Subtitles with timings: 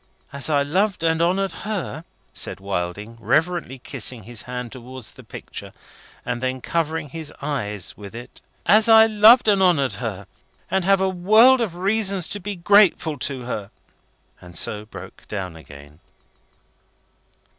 [0.33, 2.03] As I loved and honoured her,"
[2.33, 5.73] said Wilding, reverently kissing his hand towards the picture,
[6.25, 8.41] and then covering his eyes with it.
[8.65, 10.25] "As I loved and honoured her,
[10.71, 13.69] and have a world of reasons to be grateful to her!"
[14.41, 15.99] And so broke down again.